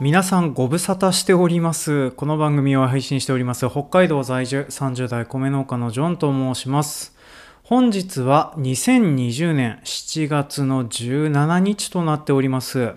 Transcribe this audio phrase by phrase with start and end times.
[0.00, 2.12] 皆さんご無沙汰しております。
[2.12, 7.16] この番組を配信しております北海道在住30代米農家のジョンと申します。
[7.64, 12.94] 本日は2020年7月の17日となっております。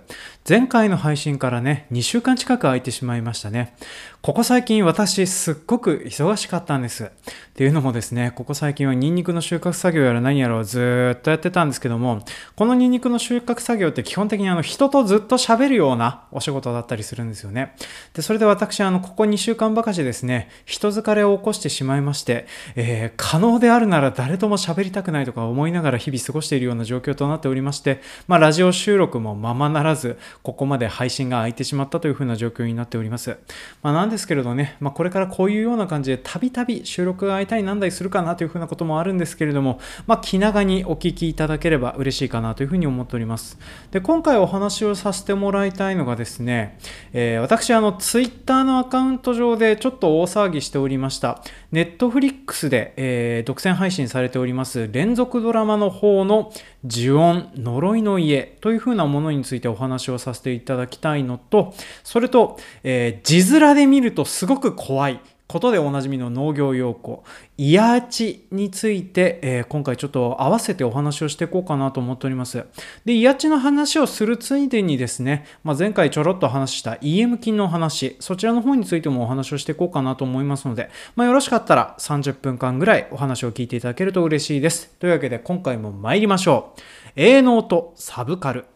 [0.47, 3.75] 前回の配信からね、2週間近く空いてしまいましたね。
[4.23, 7.05] ここ最近私すっごく忙しかったんです。
[7.05, 7.09] っ
[7.53, 12.23] ていうのもですね、ここ最近はニンニクの収穫作業やら何やらをずーっとやってたんですけども、
[12.55, 17.75] このニンニクの収穫作業って基本的にあの人とずっと喋るようなお仕事だったりするんですよね。
[18.13, 33.37] で、それで私あの、ここ2週間ばかしですね、人疲れを起こしてしまいまして、えー可能であるなら誰とも喋りたくないとか思いながら日々過ごしているような状況となっておりまして、まあラジオ収録もままならず、ここまで配信が空いてしまったというふうな状況になっております。
[33.83, 43.59] まあなんですけれどね、まあこれからこういうような感じでたびたび収録が空いたりなんだりするかなというふうなこともあるんですけれども、まあ気長にお聞きいただければ嬉しいかなというふうに思っております。
[43.91, 46.77] で、今回お話をさせてもらいたいのがですね、
[47.13, 51.41] えー私あのツイッターのアカウント上でちょっと大騒ぎしておりました。
[51.71, 56.53] ネットフリックスで、えー独占配信されております連続ドラマの方の
[56.85, 65.19] 呪音呪いの家というふうなものについてお話をさせていただきたいのとそれと、えー字面で見るとすごく怖い
[65.51, 67.25] ことでおなじみの農業用語、
[67.57, 72.63] イヤーチについて、えー今回ちょっと合わせてお話をしていこうかなと思っております。
[73.03, 84.89] で、イヤチの話をするついでにですね、まあ、前回ちょろっと話した EM 菌の話、そちらの方についてもお話をしていこうかなと思いますので、まあ、よろしかったら30分間ぐらいお話を聞いていただけると嬉しいです。
[84.99, 86.81] というわけで今回も参りましょう。
[87.17, 88.70] 営農とサブカル。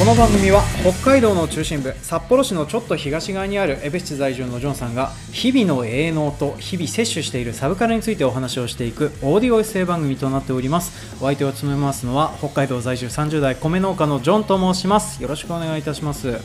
[0.00, 11.14] この番組は北海道の中心部札幌市のちょっと東側にある江別市在住のジョンさんが日々の営農と日々摂取しているサブカルについてお話をしていくオーディオエッセイ番組となっております。
[11.20, 15.22] お相手を務めますのは北海道在住30代米農家のジョンと申します。
[15.22, 16.38] よろしくお願いいたします。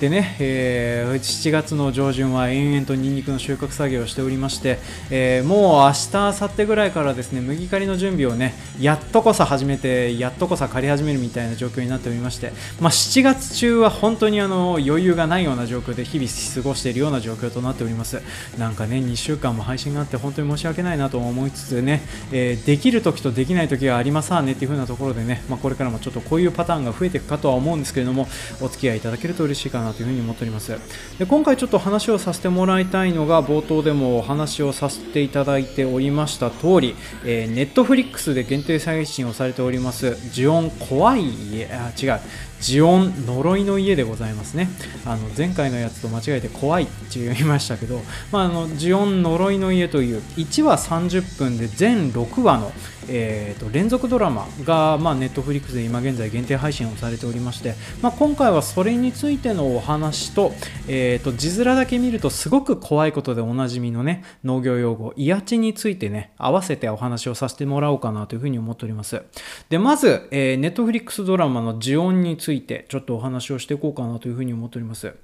[0.00, 4.78] でね、えー7月の上旬は延々とニンニクの収穫作業をしておりまして、
[5.10, 18.20] えーもう明日明後日ぐらいからですね麦刈りの準備をねやっとこさ始めてやっとこさ刈り始めるみたいな状況になっておりまして、まあ、7月中は本当にあの余裕がないような状況で日々過ごしているような状況となっております。
[18.56, 28.28] なんかね2週間も配信があって本当に申し訳ないなと思いつつね、えーできる時とできない時がありますわねっていう風なところでね、まあ、これからもちょっとこういうパターンが増えていくかとは思うんですけれども
[28.60, 30.78] お付き合いいただけると嬉しいかなというふに思っております。
[31.18, 36.94] で今回ちょっと話をさせてもらいたいのが冒頭でもお話をさせていただいておりました通り、
[37.24, 42.20] えー、ネットフリックスで限定配信をされております呪音怖い家あ違う
[42.60, 44.68] 呪音呪いの家でございますね。
[45.04, 52.72] あの前回のやつと間違えて怖いって言いましたけど、まあ、あの呪音呪いの家という1話30分で全6話の
[53.08, 60.52] えー、と連続ドラマが、まあ、ネットフリックスで今現在限定配信をされておりまして、まあ、今回はそれについてのお話と,、
[60.86, 69.22] えー、と字面だけ見るとすごく怖いことでおなじみのね農業用語イヤチについてね合わせてお話をさせてもらおうかなというふうに思っております。
[69.68, 75.14] でまず、えー、ネットフリックスドラマの呪音についてちょっとお話をしていこうかなというふうに思っております。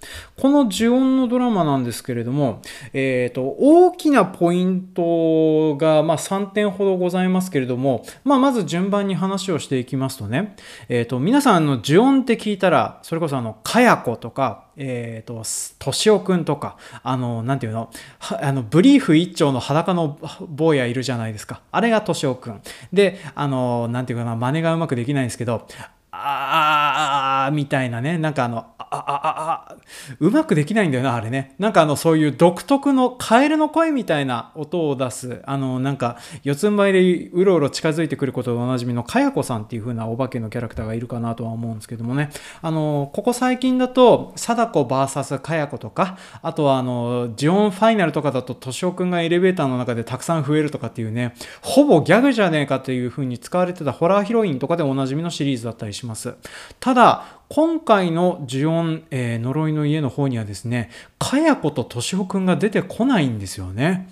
[0.41, 2.63] この呪音のドラマなんですけれども、
[2.93, 10.57] えー、と大きなポイントが、まあ、3点ほどございますけれども、もまあ、まず順番に話をしていきますとね、
[10.89, 15.43] えー、と皆さんの呪音って聞いたらそれこそあのかや子とかえー、と、
[15.79, 20.19] としおくんとか、あの、なんていうの、あの、ブリーフ一丁の裸の
[20.49, 21.63] 坊やいるじゃないですか。
[21.71, 22.61] あれがとしおくん。
[22.93, 25.67] で、あの、なんていうかな、真似がうまくできないんですけど、
[26.17, 29.77] あーみたいなね、なんかあの、あ、あ、あ、あ、
[30.21, 31.55] うまくできないんだよな、あれね。
[31.59, 42.31] なんかあの、そういう独特のカエルの声みたいな音を出す、あの、なんか、四つん這いでうろうろ近づいてくることでおなじみのかやこさんっていう風なお化けのキャラクターがいるかなとは思うんですけどもね。
[42.63, 56.04] あの、ここ最近だと、貞子 VS かや子とか、あとはあの、ジオンファイナルとかだと、としおくんがエレベーターの中でたくさん増えるとかっていうね、ほぼギャグじゃねえかっていう風に使われてたホラーヒロインとかでおなじみのシリーズだったりします。
[56.05, 56.35] します
[56.79, 64.09] ただ、今回の呪音、えー呪いの家の方にはですね、かや子ととしおくんが出てこないんですよね。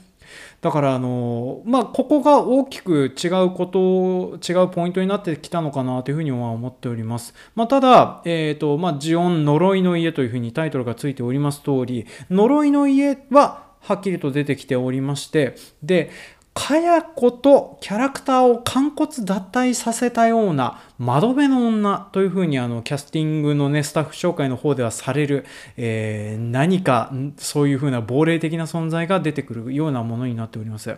[0.61, 7.35] だから、あの、まあ、ここが大きく違うこと、違うポイントになってきたのかなというふうには思っております。
[7.57, 16.11] まあ、ただ、えっ、と、まあ、呪音呪いの家というふうにタイトルがついております通り、呪いの家ははっきりと出てきておりまして、で、
[16.55, 25.47] かやことキャラクターを完骨脱退させたような窓辺の女というふうにあのキャスティングのねスタッフ紹介の方ではされる、
[25.77, 30.97] えー、何かそういうふうな亡霊的な存在が出てくるようなものになっております。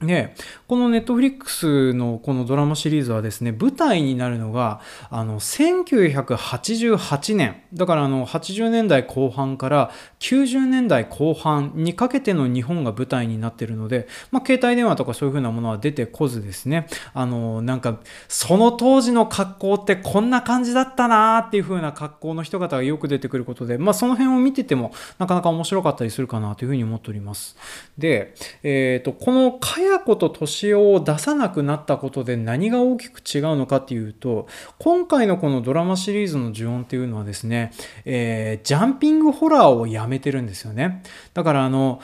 [0.00, 0.34] で、
[0.66, 4.80] このネットフリックスのこのドラマシリーズはですね、舞台になるのが、
[5.10, 27.56] あの、1988年、だからあの、80年代後半から90年代後半にかけての日本が舞台になっているので、まあ、携帯電話とかそういう風なものは出てこずですね、あの、なんか、その当時の格好ってこんな感じだったなーっていう風な格好の人方がよく出てくることで、まあ、その辺を見てても、なかなか面白かったりするかなという風に思っております。
[27.98, 29.52] で、えっ、ー、と、この、
[29.90, 34.46] 親子と年を出さなくなったことで何が大きく違うのかっていうと、
[34.78, 37.72] 今回のこのドラマシリーズの呪音っていうのはですね、
[38.04, 41.02] えー、ジャンピングホラーをやめてるんですよね。
[41.34, 42.00] だからあの、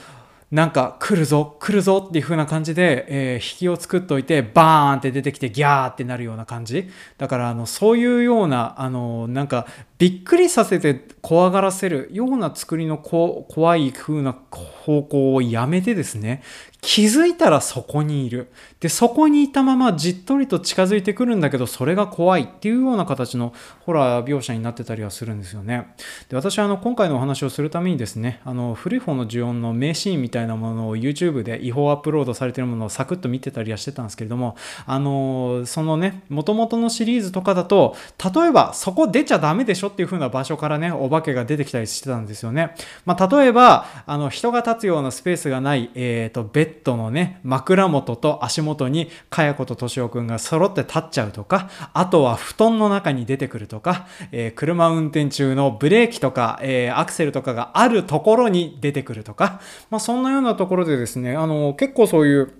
[0.49, 9.67] なんか来るぞ来るぞっていう風な感じで、えー、引きを作っといてバーンって出てきてギャーってなるような感じだからあのそういうようなあのなんか
[9.97, 16.43] びっくりさせて怖がらせるような作りの怖い風な方向をやめてですね
[16.81, 18.49] 気づいたらそこにいる。
[18.79, 25.93] で、そこにいたままじっとりと近づいてくるんだけど、それが怖いっていうような形のホラー描写になってたりはするんですよね。
[26.29, 34.55] で、私はあの、今回のお話をするためにですね、あの、古い方の呪音の名シーンみたいなものを YouTube で違法アップロードされてるものをサクッと見てたりはしてたんですけれども、
[34.85, 37.95] あの、そのね、元々のシリーズとかだと、
[38.33, 42.75] 例えばそこ出ちゃダメでしょっていう風な場所からね、お化けが出てきたりしてたんですよね。
[43.05, 62.53] まあ、例えば、あの、人が立つようなスペースがない、えっ、ー、と、ベッドのね、枕元と足元に、かやこととしおくんが揃って立っちゃうとか、あとは布団の中に出てくるとか、えー、車運転中のブレーキとか、えー、アクセルとかがあるところに出てくるとか、まあ、そんなようなところでですね、あの、結構そういう、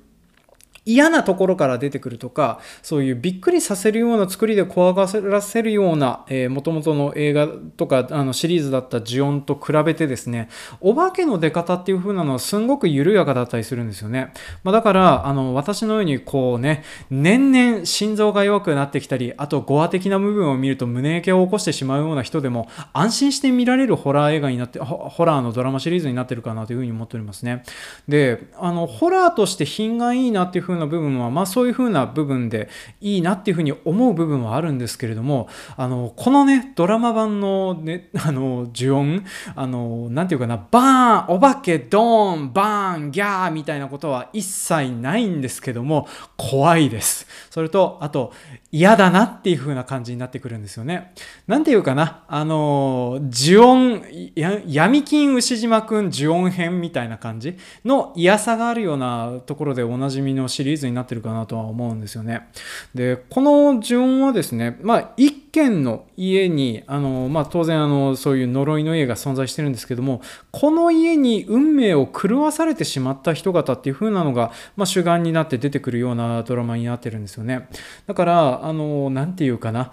[0.88, 10.48] 嫌なところから出てくるとか、そういうびっくりさせるような作りで怖がらせるような、えー、元々の映画とか、あの、シリーズだったジオンと比べてですね、
[10.80, 14.32] お化けの出方っていう風なのはすんごく緩やかだったりするんですよね。
[14.64, 27.64] まあ、だから、あの、私のようにこうね、年々心臓が弱くなってきたり、あと、ゴア的な部分を見ると胸焼けを起こしてしまうような人でも、安心して見られるホラー映画になって、ホラーのドラマシリーズになってるかなという風に思っておりますね。
[28.08, 32.70] で、あの、ホラーとして品がいいなっていう風の部分は、まあそういう風な部分で
[33.02, 39.24] いいなっていう風に思う部分はあるんですけれども、あの、このね、ドラマ版のね、 あの、呪音、
[39.56, 47.28] あの、なんていうかな、バーン、お化け、ドーン、バーン、ギャーみたいなことは一切ないんですけども、怖いです。
[47.50, 48.34] それと、あと、
[48.72, 51.14] 嫌だなっていう風な感じになってくるんですよね。
[51.48, 54.04] なんていうかな、あの、呪音、
[54.36, 62.50] 闇金牛島くん呪音編みたいな感じの嫌さがあるようなところでおなじみのシリーズになってるかなとは思うんですよね。
[62.94, 65.14] で、この呪音はですね、まあ、
[65.58, 70.22] 軒の家に、あの、まあ、当然、あの、そういう呪いの家が存在してるんですけども、
[70.52, 77.68] この家に運命を狂わされてしまった人々っていう風なのが、まあ、主眼になって出てくるようなドラマになってるんですよね。
[78.06, 79.92] だから、あの、何て言うかな、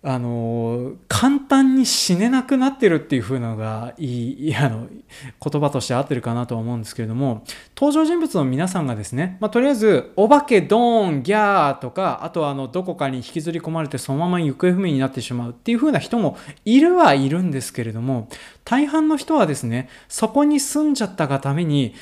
[0.00, 7.42] あの簡単に死ねなくなってるっていう風なのがいいあの言葉として合ってるかなとは思うんですけれども
[7.76, 18.28] 登場人物の皆さんがですね、まあ、とりあえず「お化けドーンギャー」とかあとはあのどこかに引きずり込まれてそのまま行方不明になってしまうっていう風な人もいるはいるんですけれども
[18.64, 21.94] 大半の人はですねそこに住んじゃったがために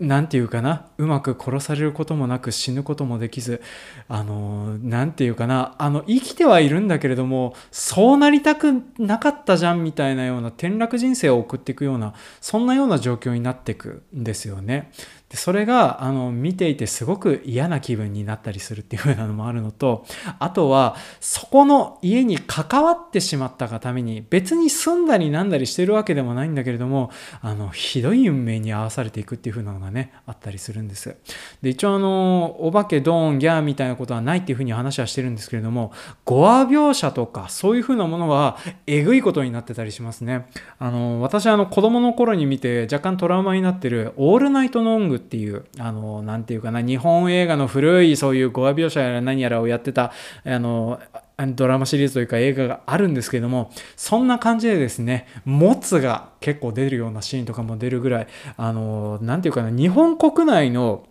[0.00, 3.62] 何て言うかなうまく殺されることもなく死ぬこともできず
[4.08, 14.90] あの何て言うかなあの生きてはいるんだけれどもそうなりたくなかったじゃんみたいなような転落人生を送っていくようなそんなような状況になっていくんですよね。
[15.30, 20.06] でそれがあの見ていてすごく嫌な気分になったりするっていう風なのもあるのと
[20.38, 27.10] あとはそこの家に関わってしまったがために別に住んだりなんだりしてるわけでもないんだけれども
[27.42, 31.16] あのひどい運命に遭わされていくっていう風なのがねあったりするんです。
[31.60, 35.92] で一応あのお化けドーンギャーみたいなことはないっていう風に話はしてるんですけれども
[36.24, 38.56] ゴア描写とかそういう風なものは
[38.86, 40.46] えぐいことになってたりしますね。
[40.78, 50.12] あの私はあの子供の頃に見て若干トラウマになってるオールナイトノングっていう、あの、なんていうかな、日本映画の古いそういう語話描写やら何やらをやってた、
[50.44, 51.00] あの、
[51.46, 61.06] ドラマシリーズというか映画があるんですけども、そんな感じでですね、もつが結構出るようなシーンとかも出るぐらい、あの、なんていうかな、日本国内の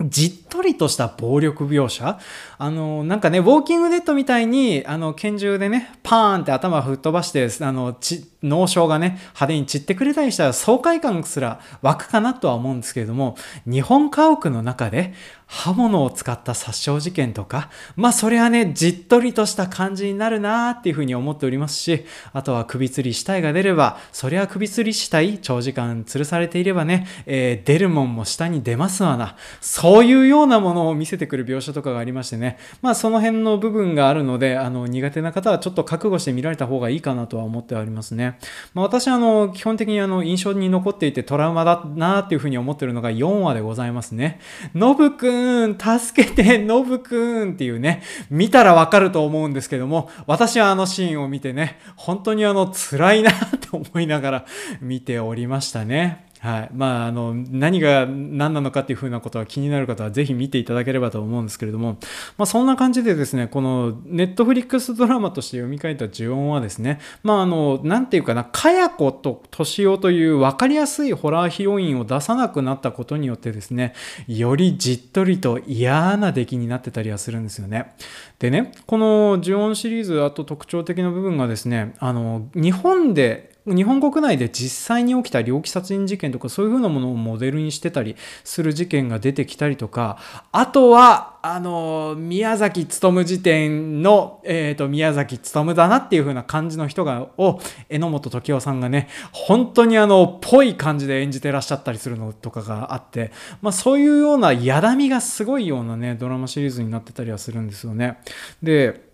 [0.00, 2.18] じっとりとした暴力描写？
[2.58, 13.36] あの、なんかね、ウォーキングデッドみたいに、あの、拳銃でね、パーンって頭吹っ飛ばしてあの血脳症がね派手に散ってくれたりしたら爽快感すら湧くかなとは思うんですけれども
[13.66, 15.14] 日本家屋の中で
[15.46, 29.36] 刃物を使った殺傷事件とか、まあそれはね、じっとりとした感じになるなーっていうふうに思っておりますし、あとは首吊り死体が出れば、そりゃ首吊り死体、長時間吊るされていればね、えー、出るもんも下に出ますわな。
[29.60, 38.38] そそういうようなものを見せてくる描写とかがありましてね、まあその辺の部分があるので、あの苦手な方はちょっと覚悟して見られた方がいいかなとは思っておりますね。
[38.74, 44.40] まあ私はあの、基本的にあの、印象に残っていてトラウマだなっていうふうに思ってるのが4話でございますね。
[44.74, 54.46] ノブくんくん、助けて、ノブくんっていうね、見たらわかると思うんですけども、私はあのシーンを見てね、本当にあの辛いなって思いながら
[54.80, 56.25] 見ておりましたね。
[56.46, 56.70] はい。
[56.72, 61.98] まあ、あの、何が何なのかっていうふうなことは気になる方はぜひ見ていただければと思うんですけれども、
[62.38, 73.92] まあ、そんな感じでですね、このネットフリックスドラマとして読み替えた呪音はですね、まあ、あの、なんていうかな、かや子ととしおという分かりやすいホラーヒロインを出さなくなったことによってですね、
[74.28, 77.96] よりじっとりと嫌な出来になってたりはするんですよね。
[78.38, 90.18] でね、この呪音シリーズ、あと特徴的な部分がですね、あの、日本で日本国内で実際に起きた猟奇殺人事件とかそういうふうなものをモデルにしてたりする事件が出てきたりとか、
[90.52, 103.30] あとは、あの、宮崎勤辞典の、えっ、ー、と、宮崎勤だなっていう風な感じの人が、を、榎本時生さんがね、本当にあの、ぽい感じで演じてらっしゃったりするのとかがあって、
[103.62, 108.18] まあそういうようなやだみがすごいようなね、ドラマシリーズになってたりはするんですよね。
[108.62, 109.05] で、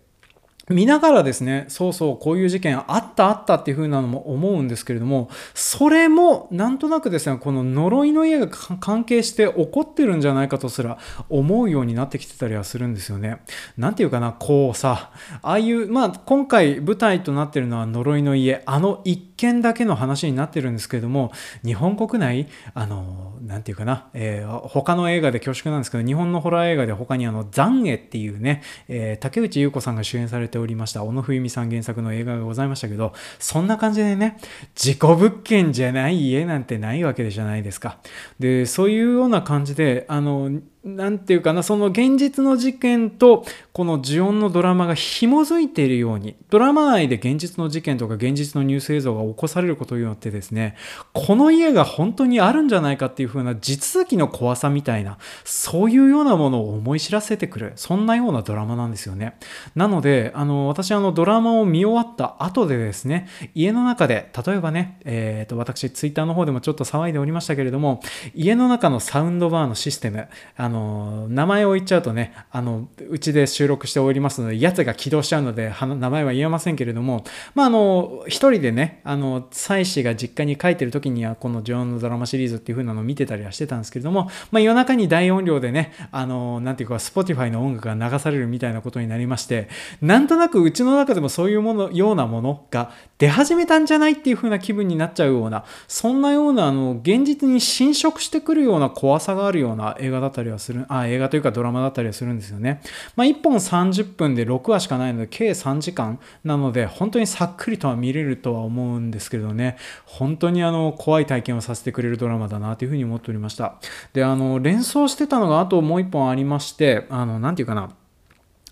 [0.69, 13.41] 見ながらですね、そうそう、こういう事件あったあったっていう風なのも思うんですけれども、それもなんとなくですね、この呪いの家が関係して起こってるんじゃないかとすら思うようになってきてたりはするんですよね。
[13.77, 21.33] なんていうかな、こうさ、ああいう、まあ今回舞台となってるのは呪いの家、あの一件だけの話になってるんですけれども、
[21.65, 34.37] 日本国内、あの、なんていうかな、えー、他の映画で恐縮なんですけど、日本のホラー映画で他にあの、残影っていうね、えー、竹内優子さんが主演されてておりました小野冬美さん原作の映画がございましたけどそんな感じでね
[34.75, 37.97] 事故物件じゃない家なんてないわけじゃないですか。
[38.39, 40.51] でそういうような感じであの
[40.83, 50.75] なんていうかな、その現実の事件とこの呪音のドラマが紐づいているように、ドラマ内で現実の事件とか現実のニュース映像が起こされることによってですね、
[51.13, 59.37] この家が本当にあるんじゃないかっていう風な地続きの怖さみたいな、そういうようなものを思い知らせてくる、そんなようなドラマなんですよね。
[59.75, 68.01] なので、あの、私あのドラマを見終わった後でですね、家の中で、例えばね、えっ、ー、と、私ツイッターの方でもちょっと騒いでおりましたけれども、
[68.35, 77.23] 家の中のサウンドバーのシステム、あのの、名前を言っちゃうとね、あの、うちで収録しておりますので、やつが起動しちゃうので、名前は言えませんけれども、
[77.55, 89.69] まあ、あの、一人でね、あの、妻子が実家に帰ってる時には、このジョンのドラマシリーズっていう風なのを見てたりはしてたんですけれども、まあ、夜中に大音量でね、あの、なんていうか、Spotify の音楽が流されるみたいなことになりまして、
[90.01, 102.81] なんとなくうちの中でもそういうもの、ようなものが出始めたんじゃないっていう風な気分になっちゃうような、そんなような、あの、現実に侵食してくるような怖さがあるような映画だったりはする、あ、映画というかドラマだったりはするんですよね。
[103.15, 113.75] まあ、1本30分で6話しかないので、計3時間なので、本当にさっくりとは見れるとは思うんですけどね、本当にあの、怖い体験をさせてくれるドラマだなというふうに思っておりました。
[114.13, 117.91] で、あの、連想してたのがあともう1本ありまして、あの、なていうかな、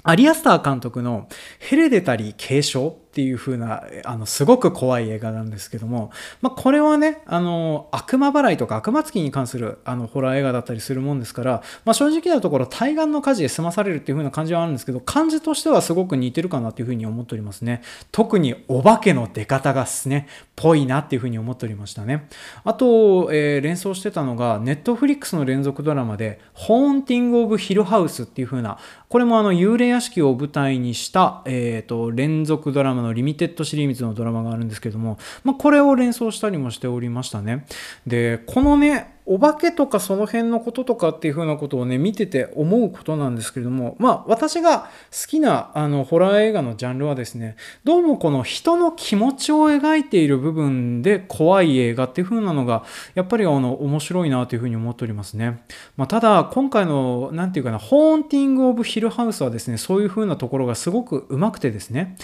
[0.03, 1.27] アリアスター監督の
[1.59, 17.81] ヘレデタリー継承っていう風な、あの、すごく怖い映画なんですけども、まあ、これはね、あの、悪魔払いとか悪魔つきに関する、あの、ホラー映画だったりするもんですから、まあ、正直なところ、対岸の火事で済まされるっていう風な感じはあるんですけど、感じとしてはすごく似てるかなっていう風に思っておりますね。
[18.13, 22.29] 特にお化けの出方がですね、ぽいなっていう風に思っておりましたね。
[22.63, 28.77] あと、えー、連想してたのが、ネットフリックスの連続ドラマで、ホーンティング・オブ・ヒルハウスっていう風な、
[29.09, 37.65] これもあの、幽霊屋敷を舞台にした、えっ、ー、と、連続ドラマのリミテッドシリーズのドラマがあるんですけども、まあ、これを連想したりもしておりましたね。
[38.05, 52.83] で、このね、お化けとかその辺のこととかっていうふうなことをね、見てて思うことなんですけれども、まあ私が好きなあのホラー映画のジャンルはですね、どうもこの人の気持ちを描いている部分で怖い映画っていうふうなのが、
[53.15, 55.63] やっぱりあの面白いなというふうに思っておりますね。
[55.95, 62.17] まあ、ただ今回の、なんていうかな、ホーンティング・オブ・ヒルハウスはですね、そういうふうなところがすごくうまくてですね、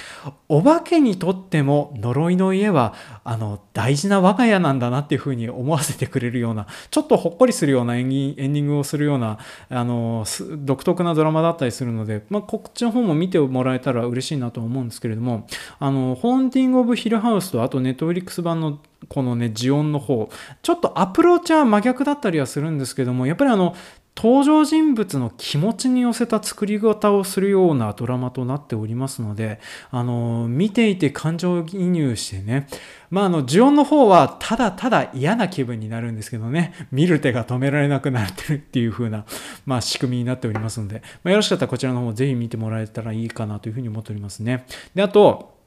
[0.50, 9.38] お化けにとっても呪いの家はあの大事な我が家なんだなっていうふうに思わせてくれるようなちちょっとほっこりするようなエンディングをするような
[9.70, 10.26] あの
[10.58, 15.46] 独特なドラマだったりするので、まあ、こっちの方も見てもらえたら嬉しいなと思うんですけれども
[15.78, 20.28] あのホーンティング・オブ・ヒルハウスとあとネットフリックス版のこのね、ジオンの方、
[20.64, 23.76] ちょっとアプローチは真逆だったりはするんですけども、やっぱりあの、
[24.18, 29.60] 登場人物の気持ちに寄せた作り方をするようなドラマとなっておりますので、
[29.92, 32.68] あの、見ていて感情移入してね、
[33.12, 39.24] まあ、あの、ジオンの方はただただ嫌な気分になるんですけどね、見る手が止められなくなってるっていう風な、
[39.68, 44.66] まあ、仕組みになっておりますので、まあ、よろしかったらこちらの方もぜひ見てもらえたらいいかなというふうに思っておりますね。
[44.96, 45.58] で、あと、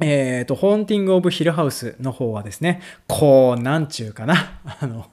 [0.00, 5.06] えっ、ー、と、ホーンティング・オブ・ヒルハウスの方はですね、こう、なんちゅうかな、あの、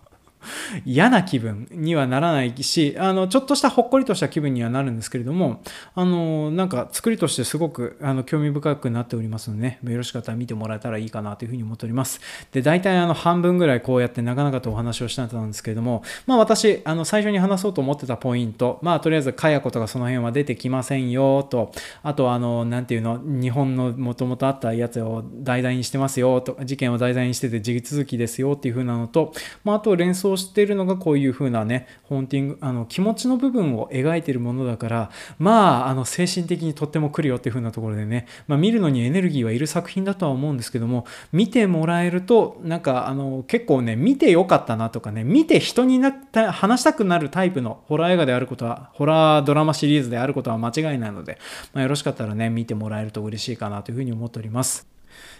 [0.85, 5.61] 嫌な気分にはならないし、あの、ちょっとしたほっこりとした気分にはなるんですけれども、
[5.95, 12.21] あの、なんか作りとしてすごく、あの、興味深くなっておりますのでね、よろしかったら見てもらえたらいいかなというふうに思っております。
[12.51, 21.71] で、大体あの、半分ぐらいこうやって長々とお話をしたんですけれども、まあ私、あの、最初に話そうと思ってたポイント、まあとりあえず、かやことかその辺は出てきませんよと、
[22.03, 29.33] あとあの、なんていうの、日本のもともとあったやつを題材にしてますよと、事件を題材にしてて地続きですよっていうふうなのと、
[29.63, 51.37] まああと連想してるのがこういう風なね、ホーンティング、あの気持ちの部分を描いているものだから、まあ、あの精神的にとっても来るよっていう風なところでね、まあ、見るのにエネルギーはいる作品だとは思うんですけども、見てもらえると、なんかあの結構ね、見てよかったなとかね、見て人になった話したくなるタイプのホラー映画であることは、ホラードラマシリーズであることは間違いないので、
[51.73, 54.90] まあ、よろしかったらね、見てもらえると嬉しいかなというふうに思っております。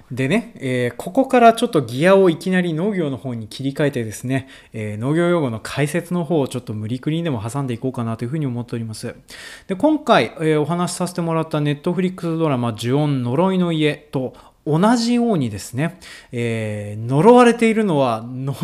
[0.10, 9.16] でね、えー、ここからちょっとギアをいきなり農業の方に切り替えてですね、えー、農業用語の解説の方をちょっと無理くりにでも挟んでいこうかなというふうに思っております。
[9.68, 14.34] で、今回、えー、お話しさせてもらったネットフリックスドラマ、呪音呪いの家と
[14.66, 16.00] 同じようにですね、
[16.32, 18.56] えー、呪われているのはの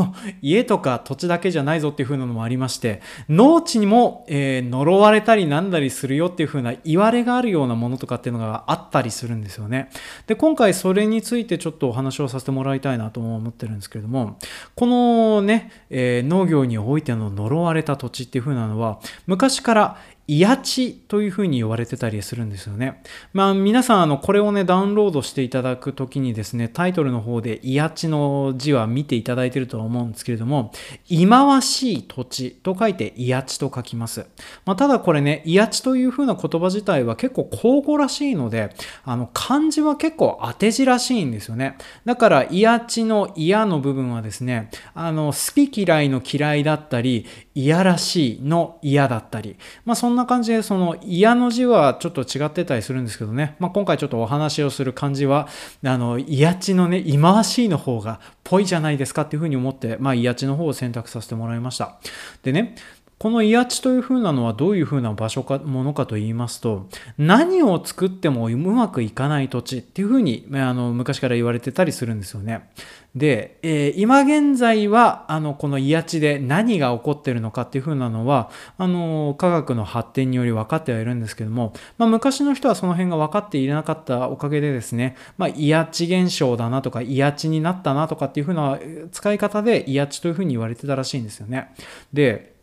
[0.42, 9.89] 家とか土地だけじゃないぞっていう風なのもありまして、農地にも、えー、呪われたりなんだりするよっていう風な言われがあるようなものとかっていうのがあったりするんですよね。
[10.27, 14.38] で、今回それについてちょっとお話をさせてもらいたいなと思ってるんですけれども、
[14.75, 23.01] このね、えー、農業においての呪われた土地っていう風なのは、昔からイヤチというふうに言われてたりするんですよね。
[23.31, 30.74] まあ皆さんあのこれをねダウンロードしていただくときにですねタイトルの方でイヤチの字は見ていただいているとは思うんですけれども
[31.05, 34.25] 忌まわしい土地と書いてイヤチと書きます。
[34.66, 41.77] まあ、ただこれねイヤチというふうな言葉自体は結構口語らしいのであの漢字は結構当て字らしいんですよね。
[42.03, 55.48] だからイヤチの嫌の部分はですねあの好き嫌いの嫌いだったりいやらしいの嫌だったりまあそんなな感じで、その嫌の字はちょっと違ってたりするんですけどね、まあ、今回ちょっとお話をする感じは、
[55.86, 61.98] あの、嫌地のね、忌まわしいの方がぽいじゃないですかっていうふうに思って、まあ、嫌地の方を選択させてもらいました。
[62.44, 62.75] でね、
[63.20, 72.70] この癒地という風なのはどういう風な場所か、ものかと言いますと、何を作ってもうまくいかない土地っていう風に、あの、昔から言われてたりするんですよね。
[73.18, 88.77] で、えー、今現在は、あの、この癒地で何が起こってるのかっていう風なのは、あの、科学の発展により分かってはいるんですけども、まあ、昔の人はその辺が分かっていなかったおかげでですね、まあ、癒地現象だなとか、癒地になったなとかっていう風な
[89.12, 91.74] 使い方で癒地という風に言われてたらしいんですよね。
[92.14, 92.56] で、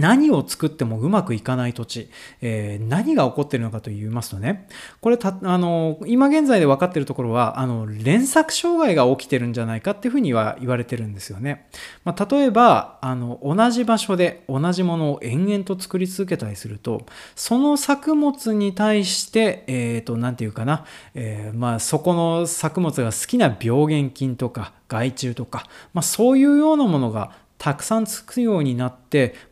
[0.00, 2.10] 何を作ってもうまくいかない土地、
[2.40, 4.66] えー、何が起こってるのかと言いますとね、
[5.00, 11.68] これた、あの、今現在で分かっているところは、あの、連作障害が起きてるんじゃないかっていうふうには言われてるんですよね。
[12.04, 17.04] まあ、例えば、あの、同じ場所で同じものを延々と作り続けたりすると、
[17.36, 20.84] その作物に対して、えっ、ー、と、なんていうかな、
[21.14, 28.99] えー、まあ、そこの作物が好きな病原菌とか害虫とか、まあ、そういうようなものがたくさんつくようになって、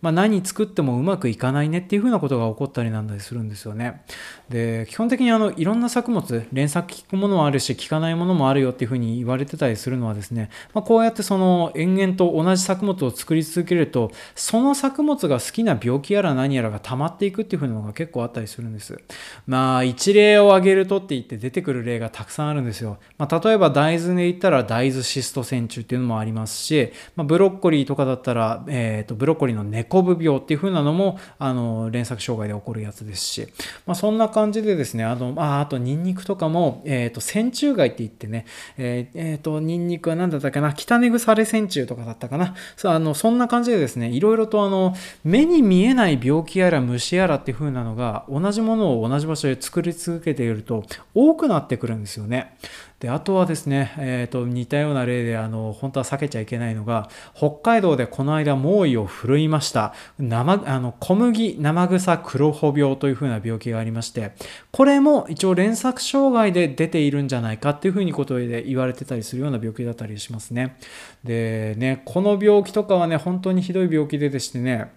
[0.01, 4.03] まあ、何作ってもうまくいかないねっていうふうなことが起こったりなんだりするんですよね。
[4.49, 18.99] で基本的にあのいろんな作物連作効くものもあるし効かないものもあるよっていうふうに言われてたりするのはですね、まあ、こうやってその延々と同じ作物を作り続けるとその作物が好きな病気やら何やらが溜まっていくっていうふうなのが結構あったりするんです。
[19.47, 22.99] まあ一例を挙げるとって言って出てくる例がたくさんあるんですよ。
[23.19, 33.49] まあ、例えば大豆で言ったら大豆シスト線虫っていうのもありますし、まあ、ブロッコリーとかだったら、えー、とブロッコリーコリーのネコブ病っていう風なのもあの連作障害で起こるやつですし、
[33.87, 38.45] まあ、そんな感じでですねあのああとニンニクとかも、えーと、線虫害って言ってね
[38.77, 40.75] えー、えー、とニンニクは何だったかな？
[40.75, 42.55] 北根腐れ線虫とかだったかな？
[42.77, 50.85] そあのそんな感じでですねいろいろとあの目に見えない病気やら虫やらっていう風なのが同じものを同じ場所で作り続けていると
[51.15, 52.57] 多くなってくるんですよね。
[53.01, 64.33] であとはですね、えーと、似たような例であの本当は避けちゃいけないのが北海道でこの間猛威を振るいました生あの小麦生草黒穂病というふうな病気がありまして
[64.73, 70.77] これも一応連作障害で出ているんじゃないかっていうふうにことで言われてたりするような病気だったりしますね。
[71.23, 74.91] でねこの病気とかはね本当にひどい病気ででしてね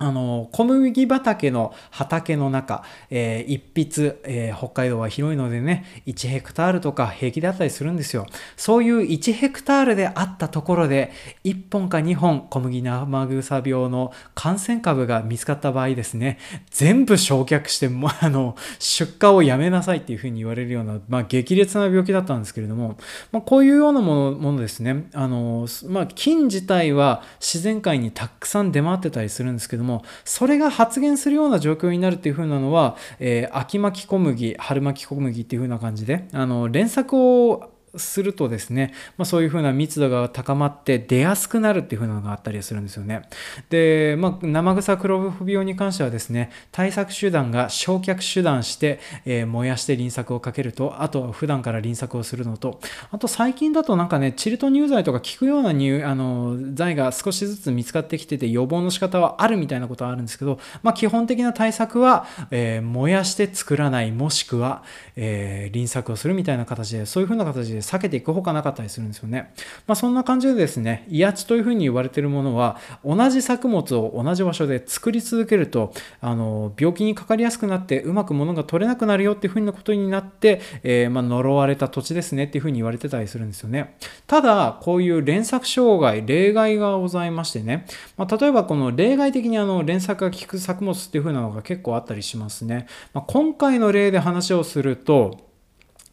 [0.00, 8.24] あの、小麦畑の畑の中、えー、一筆、えー、北海道は広いのでね、1ヘクタールとか平気だったりするんですよ。
[8.56, 11.10] そういう1ヘクタールであったところで、
[11.42, 16.38] 1本か2本小麦生草病の感染株が見つかった場合ですね、
[16.70, 17.88] 全部焼却して、
[18.22, 22.96] あの、出荷をやめなさいっていうふうに言われるような、まあ、激烈な病気だったんですけれども、
[23.32, 43.22] まあ、こういうようなものものですね、あの、まあ、菌自体は自然界にたくさん出回ってたりするんですけども、もそれが発現するような状況になるっていう風なのは、えー、秋巻き小麦春巻き小麦っていう風な感じであの連作をするとですね、まあ、そういうふうな密度が高まって出やすくなるっていうふうなのがあったりするんですよね。
[43.70, 52.80] で、まあ、生臭黒腐病に関してはですね、対策手段が焼却手段して、えー、燃やして輪作をかけると、あとは普段から輪作をするのと、
[53.10, 64.82] あと最近だとなんかね、チルト乳剤とか効くような乳あの剤が少しずつ見つかってきてて予防の仕方はあるみたいなことはあるんですけど、まあ、基本的な対策は、えー、燃やして作らない、もしくは、
[65.16, 69.52] えー、輪作をするみたいな形で、そういうふうな形で避けていくほかなかったりするんですよね。
[69.86, 83.96] まあ、そんな感じでですね、威圧というふうに言われているものは、同じ作物を同じ場所で作り続けると、あの病気にかかりやすくなって、うまく物が取れなくなるよっていうふうなことになって、えー、ま、呪われた土地ですねっていうふうに言われてたりするんですよね。
[84.26, 92.86] ただ、こういう連作障害、例外がございましてね、まあ、例えばこの例外的にあの連作が効く作物っていうふうなのが結構あったりしますね。
[93.14, 95.47] まあ、今回の例で話をすると、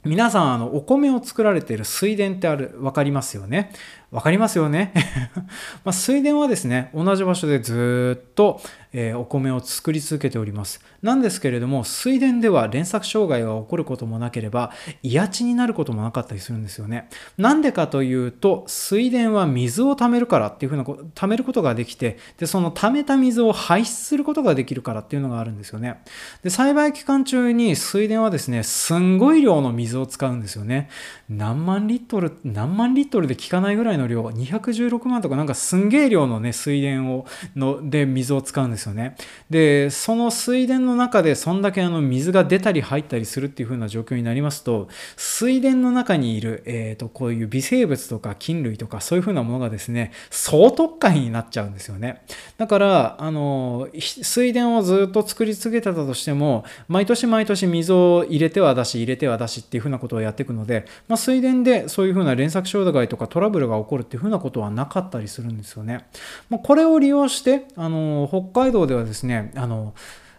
[0.05, 3.71] 皆さん、あの、お米を作られている水田ってある、わかりますよね？
[4.15, 4.93] わかりますよね？
[5.83, 8.61] まあ、水田はですね、同じ場所でずっと、
[8.93, 10.79] えー、お米を作り続けております。
[11.01, 14.71] なんですけれども、水田では連作障害が起こることもなければ、
[15.03, 17.09] 胃やちになることもなかったりするんですよね。
[17.37, 25.99] なんでかというと、水田は水を貯めるからっていうふうなこと、貯めることができて、で、その貯めた水を排出することができるからっていうのがあるんですよね。
[26.41, 30.89] で、栽培期間中に水田はですね、すんごい量の水を使うんですよね。
[31.27, 39.15] 何万リットル、何万リットルで効かないぐらいの量、216万とかなんかすんげえ量のね、水田を、の、で水を使うんですよね。
[39.49, 52.23] で、その水田の中でそんだけあの水が出たり入ったりするっていう風な状況になりますと、水田の中にいる、えっ、ー、と、こういう微生物とか菌類とかそういう風なものがですね、総特化になっちゃうんですよね。
[52.57, 66.07] だから、あの、水田をずっと作り続けてたとしても、毎年毎年水を入れては出し、入れては出しっていう風なことをやっていくので、まあ、水田でそういう風な連作障害とかトラブルが起こるっていう風なことはなかったりするんですよね。
[66.49, 69.93] まあ、これを利用して、あの、北海道ではですね、あの、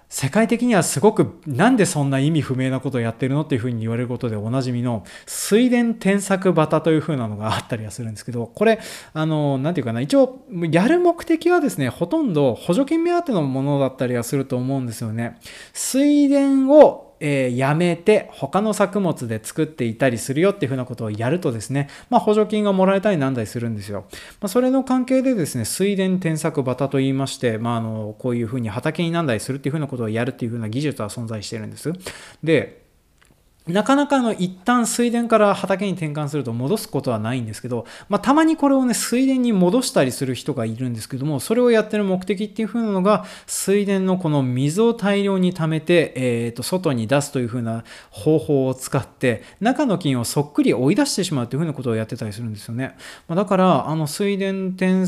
[0.09, 8.79] 世界的にはすごくなんでそんな意味不明なことをやってるのっていうふうに言われることでおなじみの水田添削旗というふうなのがあったりはするんですけど、これ、
[9.13, 15.39] あの、なんていうかな、一応、やる目的はですね、ほとんど補助金目当てのものだったりはすると思うんですよね。
[15.73, 24.07] 水田をえー、やめて他の作物で作っていたりするよっていうふうなことをやるとですね、まあ、補助金がもらえたりなんだりするんですよ。
[24.41, 31.93] まあ、それの関係でですね、水田添削旗といいまして、まあ、あのこういうふうに畑になんだりするっていうふうなことをやるっていうふうな技術は存在してるんです。
[32.43, 32.86] で、
[33.67, 52.97] なかなかの一旦水田から畑に転換すると戻すことはないんですけど、まあ、たまにこれをね、水田に戻したりする人がいるんですけども、それをやってる目的っていう風なのが、水田のこの水を大量に溜めて、えっ、ー、と、外に出すという風な方法を使って、中の菌をそっくり追い出してしまうっていう風なことをやってたりするんですよね。
[53.27, 54.53] まあ、だから、あの、水田、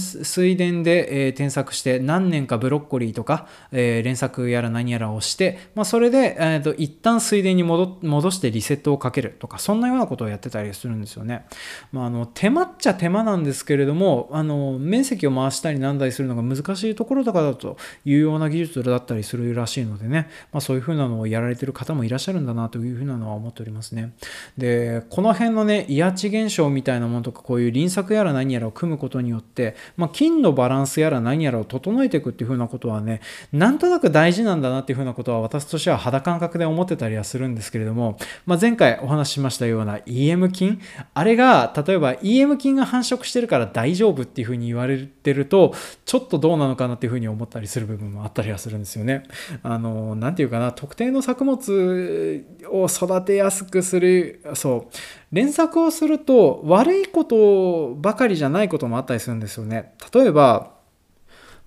[0.01, 11.47] 水田で、えー、添削して、何年かブロッコリーとか、えー、連作やら何やらをして、まあ、それで、えっ、と、一旦水田に戻してしてリセットをかけるとかそんなようなことをやってたりするんですよね。
[11.93, 24.13] まあ、あの手間っちゃ手間なんですけれどもあの面積を回したりなんだりするのが難しいところとかだというような技術だったりするらしいのでね、まあ、そういうふうなのをやられてる方もいらっしゃるんだなというふうなのは思っておりますね。
[24.57, 33.21] でこの辺のね威圧現象みたいなものとかこういう輪作やら何やらを組むことによって、まあ、金のバランスやら何やらを整えていくっていうふうなことはね
[33.53, 40.81] なんとなく大事なんだなっていうふうなことは私としては肌感覚で思ってたりはするんですけれども、まあ、前回お話ししましたような EM 菌
[41.14, 45.74] あれが例えば EM 菌が繁殖してるから大丈夫っていうふうに言われてると
[46.05, 49.24] ちょっとどうなのかなっていうふうに思ったりする部分もあったりはするんですよね。
[49.62, 54.96] あの何て言うかな特定の作物を育てやすくするそう
[55.33, 59.94] 連作をすると悪いことばかりじゃないこともあったりするんですよね。
[60.12, 60.79] 例えば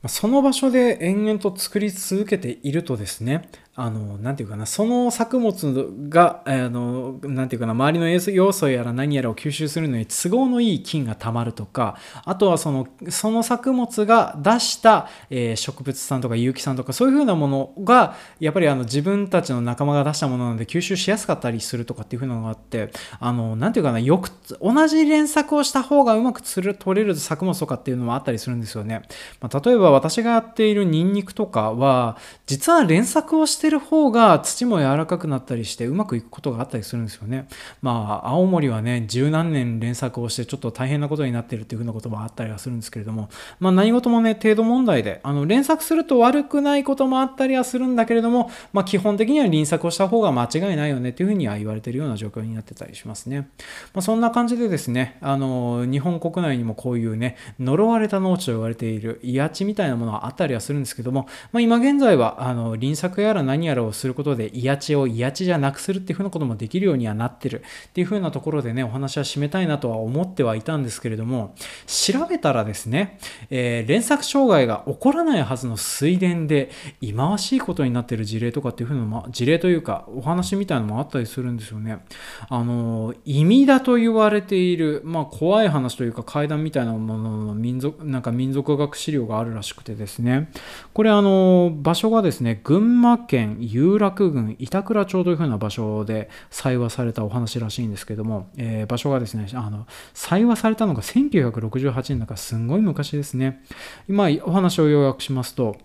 [0.08, 24.32] その場所で延々と作り続けているとですね、あの、なんていうかな、その作物が、あの、なんていうかな、周りの要素やら何やらを吸収するのに都合のいい菌がたまるとか、あとはその、その作物が出した、えー、植物さんとか有機酸とか、そういうふうなものが、やっぱりあの自分たちの仲間が出したものなので吸収しやすかったりするとかっていうふうなのがあって、あの、なんていうかな、よく、
[24.62, 29.04] 同じ連作をした方がうまくつる取れる作物とかっていうのもあったりするんですよね。
[29.40, 37.48] まあ、例えば私がやっているニンニクとかは、実は連作をしててる方が土も柔らかくなったりしてうまくいくことがあったりするんですよね。
[37.82, 53.50] まあ青森はね十何年連作をしてちょっと大変なことになってるっていうふうなこともあったりはするんですけれどもまあ何事もね程度問題であの連作すると悪くないこともあったりはするんだけれどもまあ基本的には輪作をした方が間違いないよねっていうふうには言われてるような状況になってたりしますね。
[53.94, 71.54] まあ、そんな感じでですねあの日本国内にもこういうね呪われた農地と言われている癒地みたいなものはあったりはするんですけども、まあ、今現在はあの輪作やら何やらをすることで癒やちを癒やちじゃなくするっていう風なこともできるようにはなってるっていう風なところでねお話は締めたいなとは思ってはいたんですけれども
[71.86, 82.00] 調べたらですね、えー、連作障害が起こらないはずの水田で忌まわしいことになってる事例とかっていう風な事例というかお話みたいなのもあったりするんですよね。
[82.48, 90.50] あの意味だと言われているまあ怖い話というか怪談みたいなものの民族なんか民族学資料があるらしくてですね。
[90.94, 103.64] これあの場所がですね群馬県有楽郡板倉町というふうな場所で採話されたお話らしいんですけども、えー、場所がですねあの採話されたのが1968年だからすんごい昔ですね
[104.08, 105.78] 今お話を要約しますと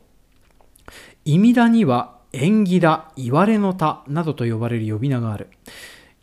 [1.24, 5.48] 忌みだには縁起だ、いわれの田などと呼ばれる呼び名がある。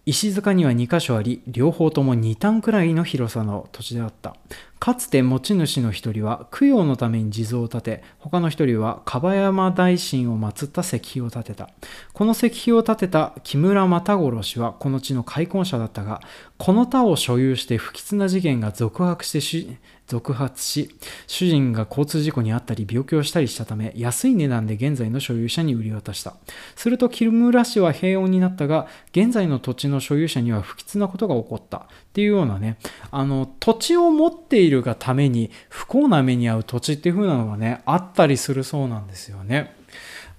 [0.06, 4.36] 石塚には2箇所あり、両方とも2単くらいの広さの土地であった。
[4.78, 11.70] かつて持ち主の一人は供養のために地蔵を建て、他の一人は樺山大神を祀った石碑を建てた。
[12.12, 16.20] この石碑を建てた木村又五郎氏はこの地の開墾者だったが、
[16.58, 19.78] この田を所有して不吉な事件が続発してし
[20.14, 20.92] 続発し、
[21.26, 26.36] 主人が交通事故に遭ったり病気をしたりしたため、安い値段で現在の所有者に売り渡した。
[26.76, 31.78] すると木村氏は平穏になったが、現在の土地の所有者には不吉なことが起こった。
[31.78, 31.82] っ
[32.14, 32.78] ていうようなね、
[33.10, 39.76] あの、土地を持っているがために不幸な目に遭う土地っていう風なのがね、あったりするそうなんですよね。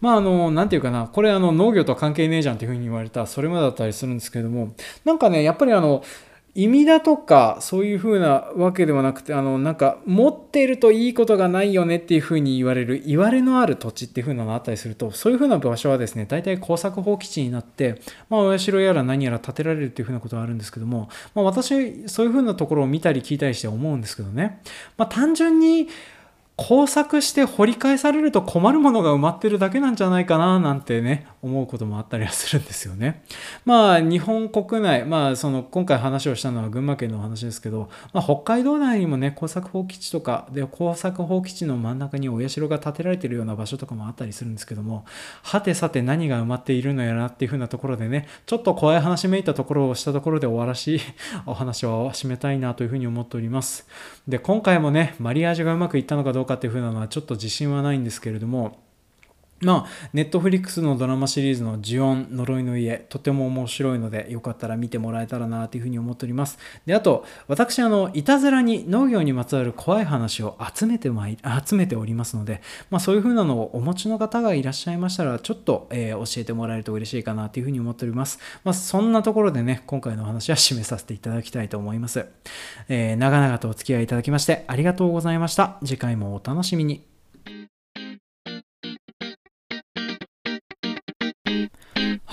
[0.01, 6.05] まあ、あの、なんていうかな、これあの農業と関係ねえじゃんっていう風に言われたそれまでだったりするんですけれども、なんかね、やっぱりあの、
[6.55, 24.61] 意味だとかそういうふうなわけではなくてあのなんか持ってるといいことがないよねっていうふうに言われる言われのある土地っていうふうなのがあったりするとそういうふうな場所はですね大体工作放棄地になってまあお社やら何やら建てられるっていうふうなことがあるんですけども、まあ、私そういうふうなところを見たり聞いたりして思うんですけどね、
[24.97, 25.89] まあ、単純に
[26.57, 33.25] 工作して掘り返されると困るものが埋まってるだけなんじゃないかななんてね思うこともあったりはするんですよね。
[33.67, 45.05] まあ日本国内まあその今回話をしたのは群馬県の話ですけど、まあ、北海道内にもね工作放棄地とかで工作放棄地の真ん中にお社が建てられてるような場所とかもあったりするんですけども
[45.43, 51.01] はてさて何が埋まっているのやらっていう風なところでねちょっと怖い話めいたところをしたところで終わらしい
[51.47, 53.87] お話を締めたいなというふうに思っております。
[54.27, 58.79] で今回もねマリアージュがうまくいったのかどうかっていうふうなのはちょっと自信はないんですけれども
[59.65, 66.59] まあ、ネットフリックスのドラマシリーズの呪音、呪いの家、とても面白いので、よかったら見てもらえたらなというふうに思っております。
[66.87, 78.39] で、あと、私、あの、いたずらに農業にまつわる怖い話を集めてまい、集めておりますので、まあ、そういうふうなのをお持ちの方がいらっしゃいましたら、ちょっと、えー、教えてもらえると嬉しいかなというふうに思っております。
[78.65, 82.27] まあ、そんなところでね、今回のお話は締めさせていただきたいと思います。
[82.89, 85.79] えー、長々とお付き合いいただきまして、ありがとうございました。
[85.85, 87.14] 次回もお楽しみに。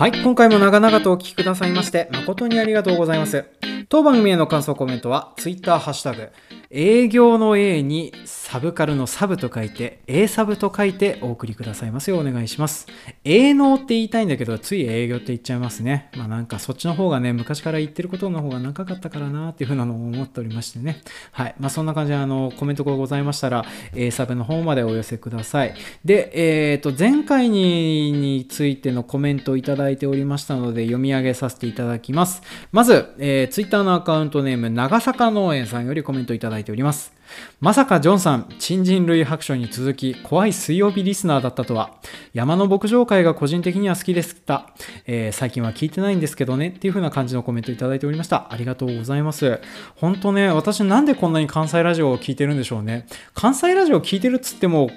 [0.02, 3.46] はい、今回も長々とお聞きくださいまして誠にありがとうございます。
[3.88, 6.30] 当番組への感想コメントは Twitter ハッシュタグ
[6.72, 8.12] 営業の A に
[8.52, 12.86] サブカルのサブと書いて A サブと書いてお送りくださいますようお願いします。
[13.24, 16.10] 営農って言いたいんだけどつい営業って言っちゃいますね。
[16.18, 21.02] まあなんかそっちの方がね昔から言ってることの方が長かったからなっていうふうなのを思っておりましてね。
[21.32, 21.56] はい。
[21.62, 23.64] まあそんな感じであのコメントがございましたら
[23.96, 25.74] A サブの方までお寄せください。
[26.04, 32.42] で、えっ、ー、と前回にについてのコメントをいただいておりましたので読み上げさせていただきます。
[32.74, 37.20] まず、えー、Twitter のアカウントネーム長坂農園さんよりコメントいただいております。
[37.60, 41.96] まさかジョンさん、新人類白書に続き、怖い水曜日リスナーだったとは、
[42.34, 44.74] 山の牧場会が個人的には好きでした。
[45.06, 48.48] えー、最近は聞いてないんですけどね、っていう風な感じのコメントいただいておりました。
[48.50, 49.60] ありがとうございます。
[49.96, 53.06] 本当ね、私なんでこんなに関西ラジオを聞いてるんでしょうね。
[53.34, 54.89] 関西ラジオ聞いてるっつっても、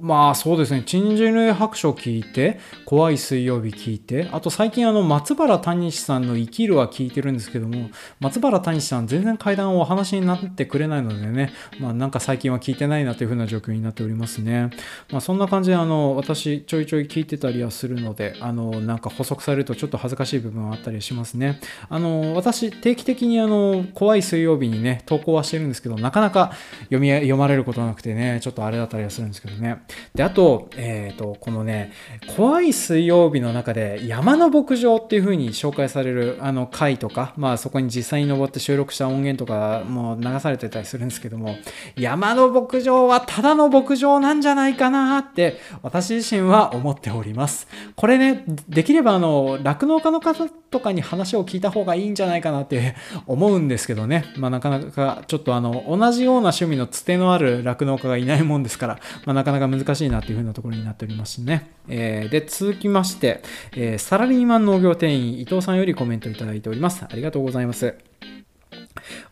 [0.00, 14.70] まあそうですね、新人類白書聞いて、怖い水曜日聞いて、あと最近あの、松原谷さんの生きるは聞いてるんですけども、松原谷さん全然階段をお話になってくれないのでね、まあなんか最近は聞いてないなという風な状況になっておりますね。
[15.10, 21.60] まあそんな感じであの、私ちょいちょい聞いてたりはするので、あの、なんか補足されるとちょっと恥ずかしい部分はあったりしますね。
[21.88, 26.52] あの、私定期的にあの、怖い水曜日にね、投稿はしてるんですけど、なかなか
[26.84, 29.82] 読み、読まれることなくてね、ちょっとあれだったりはするんですけどね。
[30.14, 31.92] で、あと、え、ー、と、このね、
[32.36, 41.56] 怖い水曜日の中で山の牧場っていう風に紹介されるあの回とか、まあそこに実際に登って収録した音源とかも流されてたりするんですけども、
[41.96, 47.66] 山の牧場はただの牧場なんじゃないかなって私自身は思っております。
[47.96, 52.94] これね、できればあの、酪農家の方とかに話を聞いた方がいいんじゃないかなって
[53.26, 54.24] 思うんですけどね。
[54.36, 61.70] まあなかなかちょっとあの、同じような趣味のつてのある酪農家がいないもんですから、まあなかなか難しいなっていう風なところになっておりますね。
[61.88, 63.42] えー、で、続きまして、
[63.76, 67.04] えー、サラリーマン農業店員伊藤さんよりコメントいただいております。
[67.04, 67.94] ありがとうございます。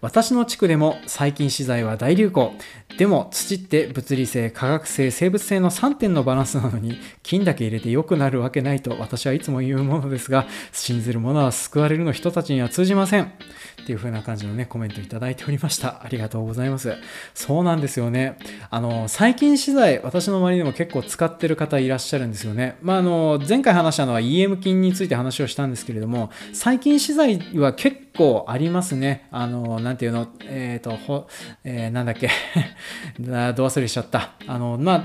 [0.01, 2.53] 私の地区でも細菌資材は大流行。
[2.97, 13.33] でも土って物理性、化学性、生物性の3点のバランスなのに菌だけ入れて良くなるわけないと私はいつも言うものですが、信ずる者は救われるの人たちには通じません。
[13.83, 16.03] っていう風な感じのね、コメントいただいておりました。
[16.05, 16.95] ありがとうございます。
[17.35, 18.37] そうなんですよね。
[18.71, 22.77] あの、細菌資材、私の周りでも結構使ってる方いらっしゃるんですよね。
[22.83, 29.29] まあ、あの、前回話したのは EM 菌について話をしたんですけれども、細菌資材は結構構ありますね。
[29.31, 31.29] あの、なんていうの、えっ、ー、と、ほ、
[31.63, 32.29] えー、なんだっけ？
[33.19, 33.35] どう
[33.67, 34.33] 忘れしちゃった。
[34.47, 35.05] あの、まあ、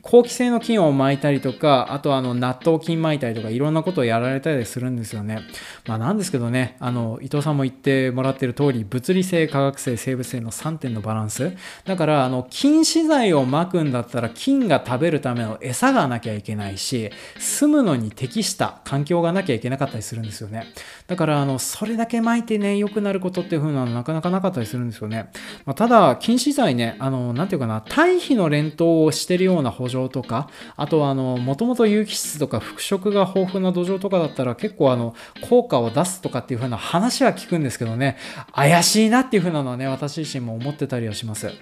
[0.00, 5.40] 好気性の菌を巻いたりとか、あとあの、納豆菌巻いたりとか、いろんなことをやられたりするんですよね。
[5.86, 11.52] まあ、なんですけどね、あの、伊藤さんも言ってもらってる通り、物理性、化学性、生物性の3点のバランス。
[11.84, 20.66] だから、あの、菌資材を巻くんだったら、菌が食べるための餌がなきゃいけないし、住むのに適した環境がなきゃいけなかったりするんですよね。
[21.06, 25.30] だから、あの、それだけ巻いてね、良くなることっていう風なのなかなかなかったりするんですよね。
[25.66, 35.14] まあ、ただ、禁止剤ね、あの、なんていうかな、堆肥の連投をしてるような補助とか、あとは、あの、もともと有機質とか腐食が豊富な土壌とかだったら結構、あの、
[35.46, 38.16] 効果を出すとかっていう風な話は聞くんですけどね、
[38.52, 41.52] 怪しいなっていう風なのはね、私自身も思ってたりはします。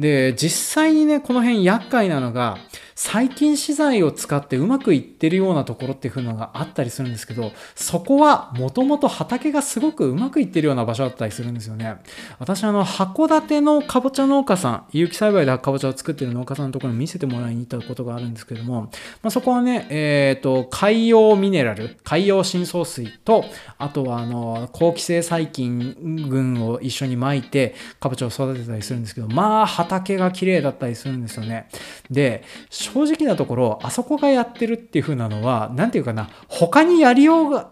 [0.00, 2.58] で、実際にね、この辺厄介なのが、
[2.98, 11.98] 細菌資材を使ってうまくいってるようなところっていう風なのがあったりするんですけど、そこはもともと畑がすごくうまくいってるような場所だったりするんですよね。
[12.40, 18.90] 私あの、函館のかぼちゃ農家さん、有機栽培でかぼちゃを作ってる農家さんのところに見せてもらいに行ったことがあるんですけども、
[19.22, 23.44] まあ、そこはね、えっ、ー、と、海洋ミネラル、海洋深層水と、
[23.78, 31.68] あとはあの、好気性細菌群を一緒に巻いて、かぼちゃを育てたりするんですけど、まあ、畑が綺麗だったりするんですよね。
[32.10, 32.42] で、
[32.92, 37.70] 正直なところ、あそこがやってるっていう風なのは、なんていうかな、他にやりようが、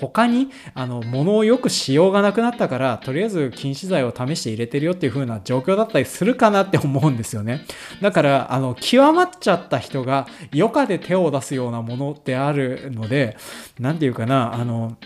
[0.00, 7.64] 他に、あの、物をよくしようがなくなったから、とりあえず禁止剤を試して入れてるよっていう風な状況だったりするかなって思うんですよね。
[8.02, 13.36] だから、あの、極まっちゃった人が余暇で手を出すようなものってあるので、
[13.78, 14.96] なんていうかな、あの、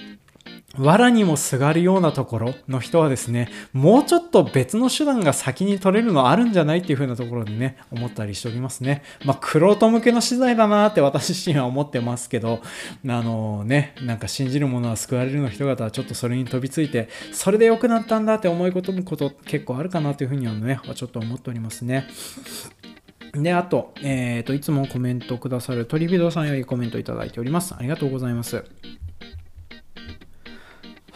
[0.78, 9.02] 藁にもすがるようなところの人はですね、もうちょっと別の手段が先に取れるのあるんじゃないっていう風なところでね、思ったりしておりますね。
[9.24, 12.60] まあ、クロート向けの資材だなって私自身は思ってますけど、
[13.06, 22.06] あのね、なんか信じる者は救われるの人々はちょっとそれに飛びついて、それで良くなったんだって思い込むこと結構あるかなという風にはね、ちょっと思っておりますね。
[23.32, 27.74] で、あと、えっ、ー、と、いつもコメントくださる鳥人さんよりコメントいただいております。
[27.74, 28.64] ありがとうございます。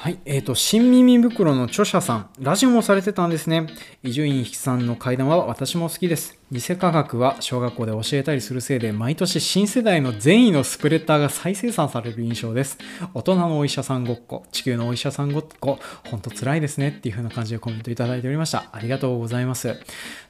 [0.00, 0.18] はい。
[0.26, 3.66] えっ、ー、と、新耳袋の著者さん、ラジオもされてたんですね。
[4.04, 6.37] 伊集院さんの階段は私も好きです。
[6.50, 12.78] 偽科学は小学校で教えたりするせいで毎年新世代の善意のスプレッダーが再生産される印象です。
[13.12, 18.64] 大人のお医者さんごっこ地球のお医者さんごっこほんと辛いですねっていう風な感じでコメントいただいておりました。
[18.72, 19.78] ありがとうございます。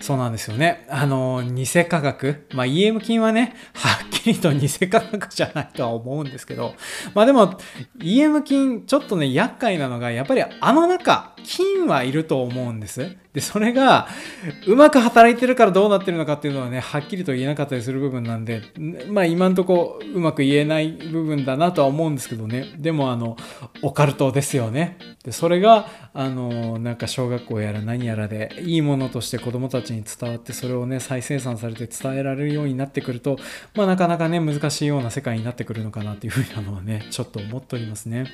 [0.00, 0.88] そうなんですよね。
[0.90, 2.46] あの偽科学。
[2.52, 6.74] まあ EM 菌はねはっきりと偽科学じゃないとは思うんですけど。
[7.14, 7.60] まあでも
[8.00, 13.16] EM 菌ちょっとね厄介なのがやっぱりあの中菌はいると思うんです。
[13.32, 14.08] で、それが、
[14.66, 18.62] うまく働いてるからどうなってるのかっていうのはね、はっきりと言えなかったりする部分なんで、
[19.10, 22.74] まあ今んとこうまく言えない部分だなとは思うんですけどね。
[22.78, 23.36] でもあの、
[23.82, 24.96] オカルトですよね。
[25.24, 33.36] で、それが、あの、なんか小学校やら何やらで、いいものとして子供たちに伝わって、それをね、再生産されて伝えられるようになってくると、
[33.74, 38.24] まあなかなかね、難しいような世界になってくるのかなっていうふうなのはね、ちょっと思っておりますね。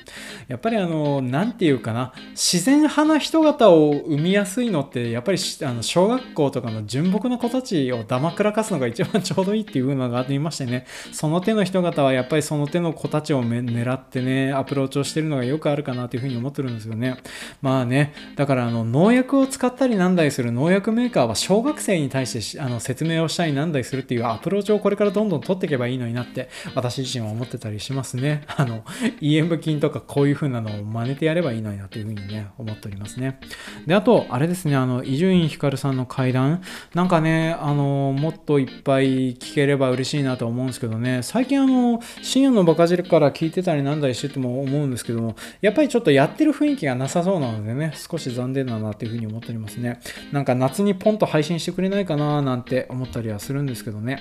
[0.47, 10.85] やっぱりあの、なんていうかな、自然派な人型を生みやすいのってやっぱりあの小学校とかの純朴な子たちをだまくらかすのが一番ちょうどいいっていうのがありましてね。
[11.11, 17.17] その手の人方はやっぱりその手の子たちを狙ってねアプローチをしてるのがよくあるかなというふうに思ってるんですよね。
[17.61, 28.43] まあねだからあの農薬を使ったりなんだりする農薬メーカーは小学生に対してあの説明をしたりなんだりするっていうアプローチをこれからどんどん取っていけばいいのになって私自身は思ってたりしますね。
[28.55, 28.83] あの
[29.21, 33.39] EM 菌とかこういう風なのを真似てやればいいのになというふうにね思っておりますね。
[33.85, 34.74] であとあれですね。
[34.75, 36.61] あの伊集院光さんの階談
[36.93, 41.21] なんかねあのもっといっぱい聞ければ嬉しいなと思うんですけどね。
[41.23, 49.99] 最近あの深夜のバカ汁から聞いてたりなんだりしてても思うんですけどもやっぱりちょっとやってる雰囲気がなさそうなのでね少し残念だなっていうふうに思っておりますね。
[50.31, 54.19] なんか夏にポンと配信してくれないかななんて思ったりはするんですけどね、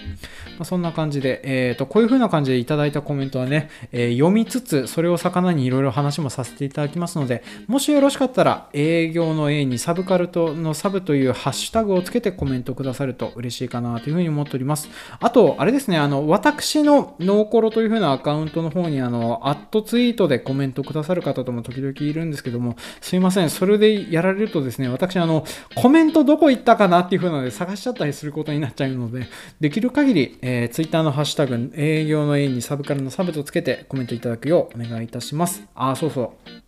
[0.58, 14.88] まあ、そんな感じで、えーと、こういう風な感じでいただいたコメントはね、えー、読みつつそれを魚にいろいろ話もさせていただきますのでもしよろしかったら営業の A にサブカルのサブというハッシュタグをつけてコメントくださると嬉しいかなというふうに思っております。
[15.20, 29.26] あと、あれですね、あの、私のノーコロというふうなアカウントの方に、あの、アットツイートでコメントくださる方とも時々いるんですけども、すいません、それでやられるとですね、私、あの、コメントどこ行ったかなっていうふうなので探しちゃったりすることになっちゃうので、
[29.60, 35.64] できる限り、えー、ツイッターのハッシュタグ、営業の A にサブカルのサブとつけてコメントいただくようお願いいたします。
[35.74, 36.63] あ、そうそう。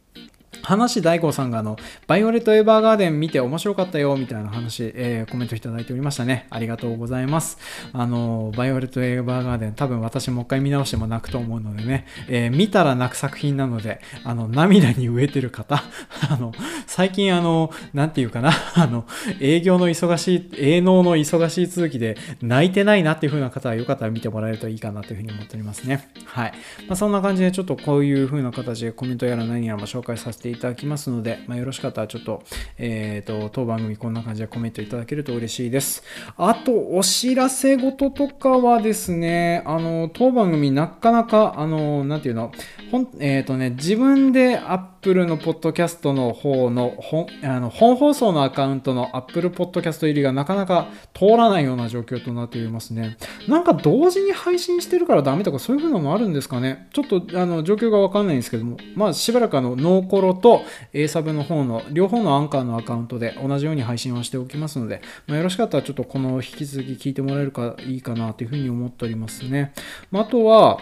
[0.66, 1.76] 話大悟さんがあの、
[2.08, 6.48] バイオレット・エヴァーガーデン見て面白かったよ、みたいな話、えー、コメントいただいておりましたね。
[6.50, 7.58] ありがとうございます。
[7.92, 15.84] あの、バイオレット・エヴァーガーデン、多分私もう一回見直しても泣くと思うのでね、えー、見たら泣く作品なので、あの、涙に飢えてる方、
[16.28, 16.52] あの、
[16.88, 19.06] 最近あの、なんていうかな、 あの、
[19.40, 26.08] 営業の忙しい、営農の忙しい続きで泣いてないなっていう風な方はよかったら見てもらえるといいかなというふうに思っておりますね。
[26.24, 26.52] はい。
[26.88, 32.42] まあ、そんな感じでちょっとこういう風な形でコメントやら何やらも紹介させていいただきますので、まあ、よろしかったらちょっと、
[32.78, 36.02] えっ、ー、と、当番組こんな感じでコメントいただけると嬉しいです。
[36.36, 42.52] あと、お知らせ事とかはですね、あの、当番組なかなか、あの、なんていうの、
[42.90, 53.16] ほん、えっ、ー、とね、自分でアップルのポッドキャストの方の本、あの、本放送のアカウントのアップルポッドキャスト入りがなかなか通らないような状況となっておりますね。
[53.48, 56.88] なんか同時に配信してるからダメとかそういう風なのもあるんですかね？
[56.92, 69.72] ちょっと、あの、状況がわかんないんですけども、まあ、しばらくあの、ノーコロと A サブの方の、両方のアンカーのアカウントで同じように配信をしておきますので、まあ、よろしかったらちょっとこの引き続き聞いてもらえるかいいかなというふうに思っておりますね。
[70.10, 70.78] まあ、あとは、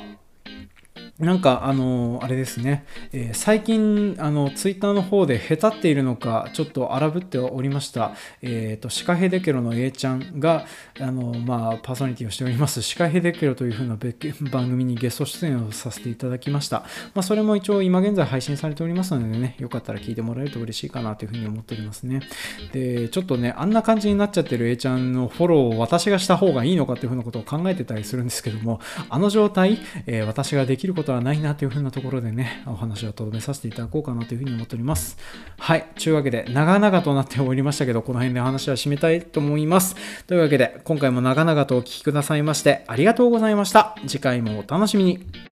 [1.19, 10.67] なんかあのあれですね、えー、最近あのツイッターの方でへたっているのかちょっと荒ぶっておりました、えーと、シカヘデケロの A ちゃんが
[11.01, 12.83] あの、まあ、パーソナリティをしております。
[12.83, 13.97] シカヘデケロという風な
[14.51, 16.81] 番組にゲスト出演をさせていただきました、
[17.15, 22.23] まあ、それも一応今現在配信されておりますのでねよかったら聞いてもらえると嬉しいかなという風に思っておりますね。
[22.73, 35.19] でちょっとねあんな感じになっちゃってる A ちゃんのフォローを私がした方がいいのかという風なことを考えてたりするんですけどもあの状態、えー、私ができることことはないなというふうなところでね、お話をとどめさせていただこうかなというふうに思っております。
[35.59, 35.87] はい。
[36.03, 39.95] というわけで、長々となっておりましたけど、この辺で話は締めたいと思います。
[40.27, 43.97] というわけで、今回も長々とお聴きくださいまして、ありがとうございました。
[44.07, 45.54] 次回もお楽しみに。